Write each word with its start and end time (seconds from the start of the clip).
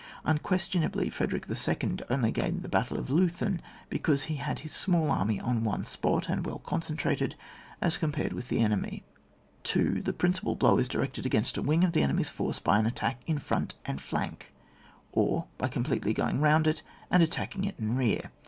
Unquestionably 0.25 1.11
Frederick 1.11 1.45
II. 1.47 1.99
only 2.09 2.31
gained 2.31 2.63
the 2.63 2.67
battle 2.67 2.97
of 2.97 3.11
Leuthen 3.11 3.61
be 3.87 3.99
cause 3.99 4.23
he 4.23 4.37
had 4.37 4.57
his 4.61 4.71
small 4.71 5.11
army 5.11 5.39
on 5.39 5.63
one 5.63 5.85
spot 5.85 6.27
and 6.27 6.43
well 6.43 6.57
concentrated, 6.57 7.35
as 7.83 7.97
compared 7.99 8.33
with 8.33 8.47
the 8.49 8.61
enemy. 8.61 9.03
2. 9.61 10.01
The 10.01 10.11
principal 10.11 10.55
blow 10.55 10.79
is 10.79 10.87
directed 10.87 11.27
against 11.27 11.55
a 11.55 11.61
wing 11.61 11.83
of 11.83 11.91
the 11.91 12.01
enemy's 12.01 12.31
force 12.31 12.57
by 12.57 12.79
an 12.79 12.87
attack 12.87 13.21
in 13.27 13.37
£ront 13.37 13.73
and 13.85 14.01
flank, 14.01 14.51
or 15.11 15.45
by 15.59 15.67
com 15.67 15.83
pletely 15.83 16.15
g^ing 16.15 16.41
round 16.41 16.65
it 16.65 16.81
and 17.11 17.21
attacking 17.21 17.63
it 17.65 17.75
in 17.77 17.95
rear. 17.95 18.31